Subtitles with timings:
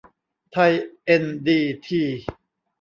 [0.51, 0.71] ไทย
[1.05, 2.01] เอ็น ดี ที